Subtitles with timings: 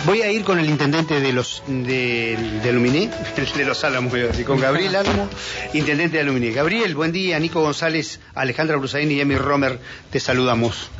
[0.00, 3.10] Voy a ir con el intendente de los de, de Aluminé,
[3.56, 5.28] de los Álamos, y con Gabriel Álamo,
[5.74, 6.50] intendente de Aluminé.
[6.50, 7.38] Gabriel, buen día.
[7.38, 9.78] Nico González, Alejandra Brusaini y Emi Romer,
[10.10, 10.90] te saludamos.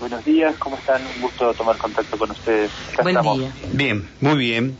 [0.00, 1.00] Buenos días, ¿cómo están?
[1.16, 2.70] Un gusto tomar contacto con ustedes.
[3.02, 3.52] Buen día.
[3.72, 4.76] Bien, muy bien.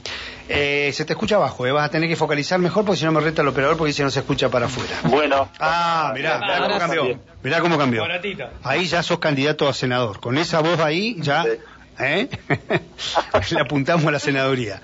[0.48, 1.72] Eh, se te escucha abajo, eh.
[1.72, 4.02] vas a tener que focalizar mejor porque si no me reta el operador porque si
[4.02, 4.90] no se escucha para afuera.
[5.04, 5.48] Bueno.
[5.60, 7.20] Ah, mirá, mirá cómo cambió.
[7.42, 8.04] Mirá cómo cambió.
[8.64, 10.20] Ahí ya sos candidato a senador.
[10.20, 11.44] Con esa voz ahí ya...
[11.98, 12.29] ¿Eh?
[13.50, 14.80] Le apuntamos a la senaduría.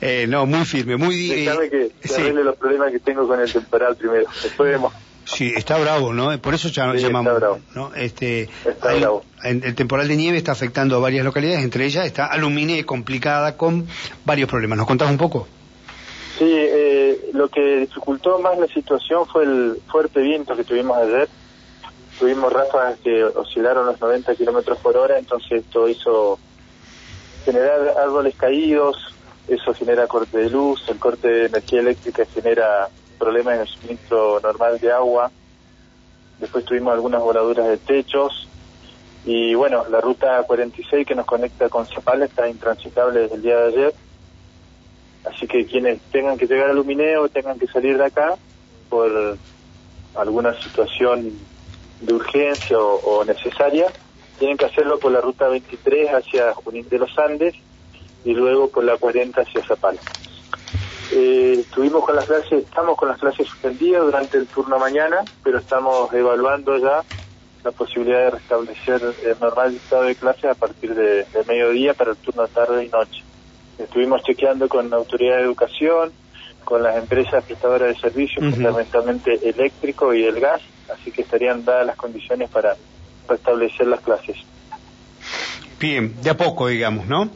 [0.00, 1.28] Eh, no, muy firme, muy...
[1.28, 2.32] Déjame que sí.
[2.32, 4.26] los problemas que tengo con el temporal primero.
[4.42, 4.92] Después vemos.
[5.24, 6.36] Sí, está bravo, ¿no?
[6.40, 7.32] Por eso ya sí, llamamos.
[7.32, 7.60] Está bravo.
[7.74, 7.94] ¿no?
[7.94, 9.24] Este, está hay, bravo.
[9.42, 13.86] El temporal de nieve está afectando a varias localidades, entre ellas está Aluminé complicada con
[14.24, 14.78] varios problemas.
[14.78, 15.46] ¿Nos contás un poco?
[16.38, 21.28] Sí, eh, lo que dificultó más la situación fue el fuerte viento que tuvimos ayer.
[22.18, 26.38] Tuvimos ráfagas que oscilaron los 90 kilómetros por hora, entonces esto hizo
[27.44, 29.14] generar árboles caídos,
[29.48, 34.40] eso genera corte de luz, el corte de energía eléctrica genera problemas en el suministro
[34.40, 35.30] normal de agua.
[36.38, 38.48] Después tuvimos algunas voladuras de techos.
[39.24, 43.56] Y bueno, la ruta 46 que nos conecta con Zapala está intransitable desde el día
[43.58, 43.94] de ayer.
[45.24, 48.34] Así que quienes tengan que llegar al Lumineo tengan que salir de acá
[48.88, 49.38] por
[50.16, 51.32] alguna situación
[52.00, 53.86] de urgencia o, o necesaria,
[54.42, 57.54] tienen que hacerlo por la ruta 23 hacia Junín de los Andes
[58.24, 60.00] y luego por la 40 hacia Zapala.
[61.12, 65.58] Eh, estuvimos con las clases, estamos con las clases suspendidas durante el turno mañana, pero
[65.58, 67.04] estamos evaluando ya
[67.62, 72.10] la posibilidad de restablecer el normal estado de clase a partir de, de, mediodía para
[72.10, 73.22] el turno tarde y noche.
[73.78, 76.10] Estuvimos chequeando con la autoridad de educación,
[76.64, 78.54] con las empresas prestadoras de servicios, uh -huh.
[78.54, 80.62] fundamentalmente eléctrico y el gas,
[80.92, 82.76] así que estarían dadas las condiciones para
[83.28, 84.36] restablecer las clases.
[85.78, 87.30] Bien, de a poco, digamos, ¿no?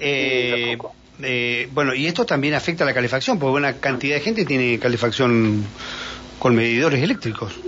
[0.00, 0.94] Eh, sí, de a poco.
[1.20, 4.78] Eh, bueno, y esto también afecta a la calefacción, porque una cantidad de gente tiene
[4.78, 5.64] calefacción
[6.38, 7.58] con medidores eléctricos,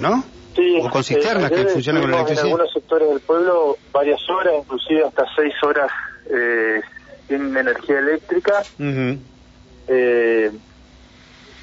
[0.00, 0.24] ¿no?
[0.56, 2.46] Sí, o con cisternas eh, que funcionan con electricidad.
[2.46, 5.90] En algunos sectores del pueblo varias horas, inclusive hasta seis horas
[6.28, 6.80] eh,
[7.28, 8.62] sin energía eléctrica.
[8.78, 9.18] Uh -huh.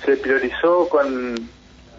[0.05, 1.35] se priorizó con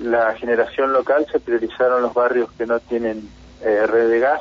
[0.00, 3.28] la generación local, se priorizaron los barrios que no tienen
[3.62, 4.40] eh, red de gas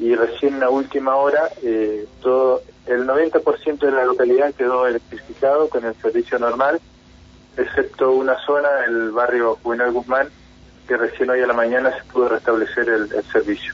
[0.00, 5.68] y recién en la última hora eh, todo el 90% de la localidad quedó electrificado
[5.68, 6.80] con el servicio normal,
[7.56, 10.28] excepto una zona, el barrio Juvenal Guzmán,
[10.88, 13.72] que recién hoy a la mañana se pudo restablecer el, el servicio.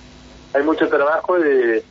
[0.54, 1.84] Hay mucho trabajo de,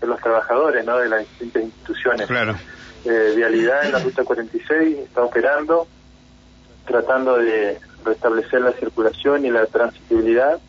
[0.00, 0.98] de, los trabajadores, ¿no?
[0.98, 2.26] de las distintas instituciones.
[2.26, 2.56] Claro.
[3.04, 5.86] Eh, Vialidad en la ruta 46 está operando,
[6.86, 10.60] tratando de restablecer la circulación y la transitibilidad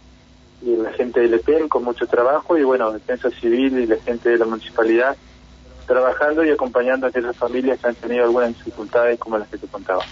[0.61, 4.29] y la gente del EPEN con mucho trabajo y bueno, Defensa Civil y la gente
[4.29, 5.15] de la municipalidad
[5.85, 9.67] trabajando y acompañando a aquellas familias que han tenido algunas dificultades como las que te
[9.67, 10.03] contaba.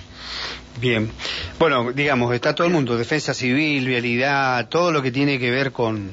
[0.79, 1.09] Bien.
[1.57, 5.71] Bueno, digamos, está todo el mundo, defensa civil, vialidad, todo lo que tiene que ver
[5.71, 6.11] con,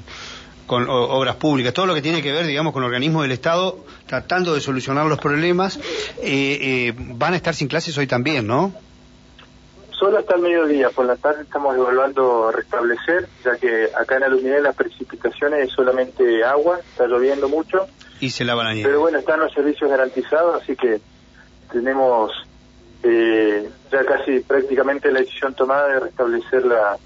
[0.66, 4.54] con obras públicas, todo lo que tiene que ver, digamos, con organismos del Estado tratando
[4.54, 5.78] de solucionar los problemas,
[6.22, 8.72] eh, eh, van a estar sin clases hoy también, ¿no?
[10.00, 14.58] Solo hasta el mediodía, por la tarde estamos evaluando restablecer, ya que acá en Aluminé
[14.62, 17.86] las precipitaciones es solamente agua, está lloviendo mucho.
[18.18, 18.88] Y se lava la nieve.
[18.88, 21.02] Pero bueno, están los servicios garantizados, así que
[21.70, 22.32] tenemos
[23.02, 26.96] eh, ya casi prácticamente la decisión tomada de restablecer la,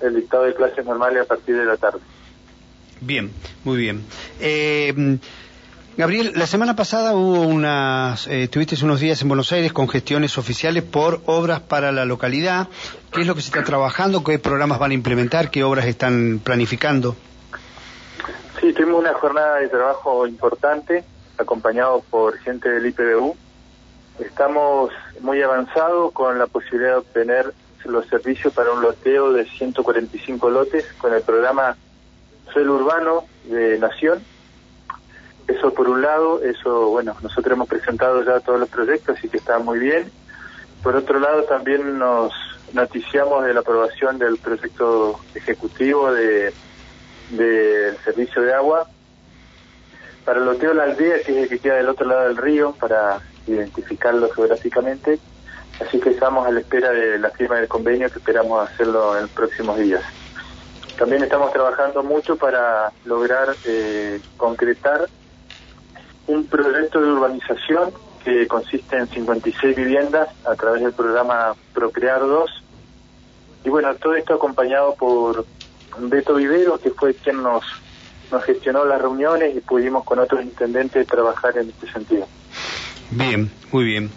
[0.00, 2.00] el dictado de clases normales a partir de la tarde.
[3.00, 3.30] Bien,
[3.62, 4.04] muy bien.
[4.40, 4.92] Eh,
[5.94, 10.38] Gabriel, la semana pasada hubo unas, eh, tuviste unos días en Buenos Aires con gestiones
[10.38, 12.68] oficiales por obras para la localidad.
[13.12, 14.24] ¿Qué es lo que se está trabajando?
[14.24, 15.50] ¿Qué programas van a implementar?
[15.50, 17.14] ¿Qué obras están planificando?
[18.58, 21.04] Sí, tuvimos una jornada de trabajo importante,
[21.36, 23.36] acompañado por gente del IPBU.
[24.20, 27.52] Estamos muy avanzados con la posibilidad de obtener
[27.84, 31.76] los servicios para un loteo de 145 lotes con el programa
[32.50, 34.31] Suelo Urbano de Nación.
[35.48, 39.38] Eso por un lado, eso, bueno, nosotros hemos presentado ya todos los proyectos, así que
[39.38, 40.10] está muy bien.
[40.82, 42.32] Por otro lado, también nos
[42.72, 46.52] noticiamos de la aprobación del proyecto ejecutivo de
[47.32, 48.86] del servicio de agua
[50.24, 52.36] para el loteo de la aldea, que es el que queda del otro lado del
[52.36, 55.18] río, para identificarlo geográficamente.
[55.80, 59.22] Así que estamos a la espera de la firma del convenio que esperamos hacerlo en
[59.22, 60.02] los próximos días.
[60.96, 65.08] También estamos trabajando mucho para lograr eh, concretar
[66.26, 67.90] un proyecto de urbanización
[68.24, 72.50] que consiste en 56 viviendas a través del programa Procrear 2.
[73.64, 75.44] Y bueno, todo esto acompañado por
[75.98, 77.64] Beto Vivero, que fue quien nos
[78.32, 82.26] nos gestionó las reuniones y pudimos con otros intendentes trabajar en este sentido.
[83.10, 84.10] Bien, muy bien.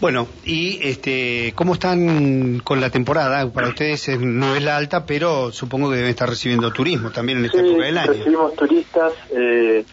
[0.00, 3.48] Bueno, y este, ¿cómo están con la temporada?
[3.52, 7.44] Para ustedes no es la alta, pero supongo que deben estar recibiendo turismo también en
[7.44, 8.12] esta época del año.
[8.12, 9.84] recibimos turistas, eh,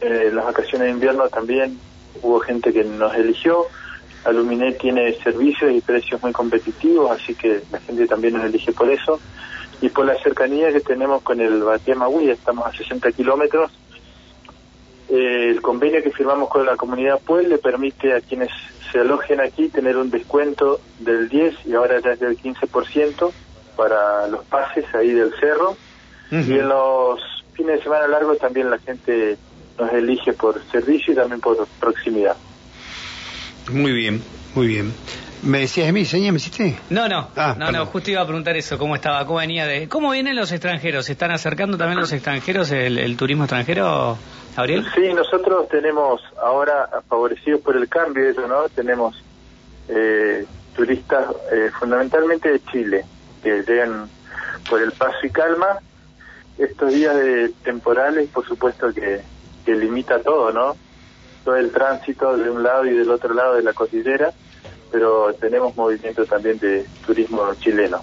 [0.00, 1.78] eh, las vacaciones de invierno también
[2.22, 3.66] hubo gente que nos eligió.
[4.24, 8.90] Aluminé tiene servicios y precios muy competitivos, así que la gente también nos elige por
[8.90, 9.20] eso.
[9.80, 11.96] Y por la cercanía que tenemos con el Batia
[12.30, 13.70] estamos a 60 kilómetros.
[15.10, 18.48] Eh, el convenio que firmamos con la comunidad Puebla le permite a quienes
[18.90, 23.30] se alojen aquí tener un descuento del 10 y ahora ya es del 15%
[23.76, 25.76] para los pases ahí del cerro.
[26.30, 27.20] Y en los
[27.52, 29.36] fines de semana largos también la gente
[29.78, 32.36] nos elige por servicio y también por proximidad.
[33.70, 34.22] Muy bien,
[34.54, 34.92] muy bien.
[35.42, 36.32] ¿Me decías de mí, señor?
[36.32, 36.78] ¿Me hiciste?
[36.88, 39.88] No, no, ah, no, no, justo iba a preguntar eso, cómo estaba, cómo venía de...
[39.88, 41.04] ¿Cómo vienen los extranjeros?
[41.04, 44.16] ¿Se están acercando también los extranjeros, el, turismo extranjero,
[44.56, 44.86] Gabriel?
[44.94, 48.70] Sí, nosotros tenemos ahora, favorecidos por el cambio, eso, ¿no?
[48.70, 49.22] Tenemos
[49.88, 53.04] eh, turistas eh, fundamentalmente de Chile,
[53.42, 54.08] que llegan
[54.68, 55.78] por el paso y calma.
[56.56, 59.20] Estos días de temporales, por supuesto que,
[59.64, 60.76] que limita todo, ¿no?
[61.44, 64.32] Todo el tránsito de un lado y del otro lado de la cordillera
[64.94, 68.00] pero tenemos movimiento también de turismo chileno.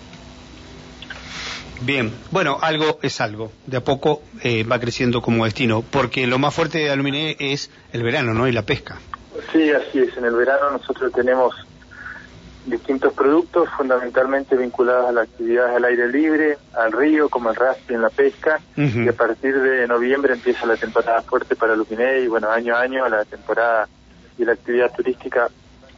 [1.80, 3.54] Bien, bueno, algo es algo.
[3.66, 7.72] De a poco eh, va creciendo como destino, porque lo más fuerte de Aluminé es
[7.94, 8.46] el verano, ¿no?
[8.46, 9.00] Y la pesca.
[9.54, 10.18] Sí, así es.
[10.18, 11.56] En el verano nosotros tenemos
[12.66, 17.98] distintos productos, fundamentalmente vinculados a la actividad al aire libre, al río, como el rafting,
[17.98, 18.60] la pesca.
[18.76, 22.82] Y a partir de noviembre empieza la temporada fuerte para Aluminé y, bueno, año a
[22.82, 23.88] año la temporada
[24.38, 25.50] y la actividad turística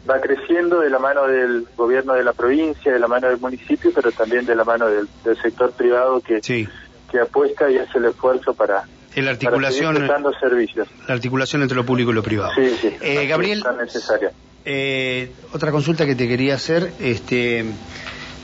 [0.10, 3.92] va creciendo de la mano del gobierno de la provincia, de la mano del municipio,
[3.94, 5.07] pero también de la mano del,
[5.42, 8.83] sector privado que, que apuesta y hace el esfuerzo para,
[9.21, 9.95] la articulación,
[10.39, 10.88] servicios.
[11.07, 12.51] La articulación entre lo público y lo privado.
[12.56, 12.95] Sí, sí.
[13.01, 14.31] Eh, Gabriel, necesaria.
[14.65, 17.65] Eh, otra consulta que te quería hacer, este,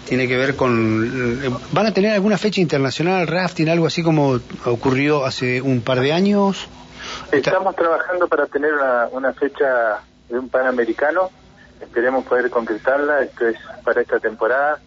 [0.06, 1.39] tiene que ver con,
[1.71, 6.12] ¿van a tener alguna fecha internacional rafting, algo así como ocurrió hace un par de
[6.12, 6.68] años?
[7.31, 8.71] Estamos trabajando para tener
[9.12, 11.30] una, fecha de un panamericano
[11.81, 14.80] esperemos poder concretarla, esto es para esta temporada.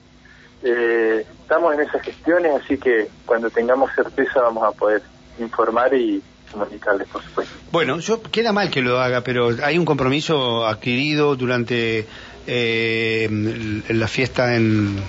[0.63, 5.03] Eh, estamos en esas gestiones, así que cuando tengamos certeza vamos a poder
[5.39, 6.23] informar y
[6.53, 7.55] comunicarles, por supuesto.
[7.73, 12.07] Bueno, yo queda mal que lo haga, pero hay un compromiso adquirido durante
[12.47, 15.03] eh, la fiesta en,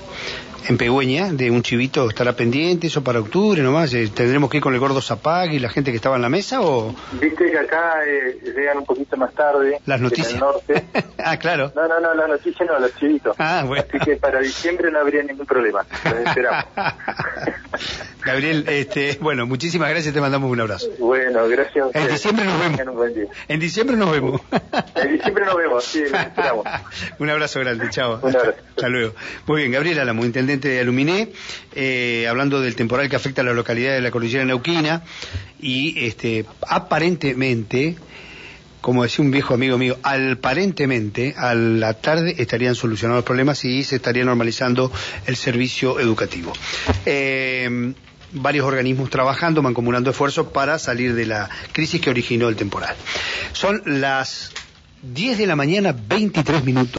[0.68, 4.64] en Pegüeña de un chivito estará pendiente, eso para octubre nomás, eh, tendremos que ir
[4.64, 6.96] con el gordo Zapag y la gente que estaba en la mesa o...
[7.14, 9.80] Viste que acá eh, llegan un poquito más tarde.
[9.86, 10.30] Las noticias.
[10.30, 10.86] En el norte.
[11.18, 11.72] ah, claro.
[11.76, 13.36] No, no, no, las noticias no, los chivitos.
[13.40, 13.84] Ah, bueno.
[13.88, 15.86] Así que para diciembre no habría ningún problema.
[16.26, 16.66] esperamos.
[18.26, 20.88] Gabriel, este, bueno, muchísimas gracias, te mandamos un abrazo.
[20.98, 21.88] Bueno, gracias.
[21.94, 23.30] En diciembre nos vemos.
[23.48, 24.42] En diciembre nos vemos.
[24.96, 26.66] en diciembre nos vemos, sí, esperamos.
[27.20, 28.20] un abrazo grande, chao.
[28.22, 28.58] Un abrazo.
[28.70, 29.14] Hasta luego.
[29.46, 31.30] Muy bien, Gabriel Álamo, intendente de Aluminé,
[31.76, 35.04] eh, hablando del temporal que afecta a la localidad de la cordillera neuquina
[35.60, 37.96] y este, aparentemente
[38.80, 43.82] como decía un viejo amigo mío, aparentemente a la tarde estarían solucionados los problemas y
[43.86, 44.92] se estaría normalizando
[45.26, 46.52] el servicio educativo.
[47.06, 47.94] Eh,
[48.34, 52.96] varios organismos trabajando, mancomunando esfuerzos para salir de la crisis que originó el temporal.
[53.54, 54.52] Son las
[55.04, 56.92] 10 de la mañana, 23 minutos.